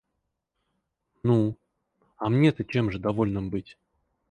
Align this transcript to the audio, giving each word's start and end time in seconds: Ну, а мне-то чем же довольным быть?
Ну, 1.21 1.55
а 2.17 2.27
мне-то 2.27 2.63
чем 2.65 2.89
же 2.89 2.97
довольным 2.97 3.51
быть? 3.51 3.77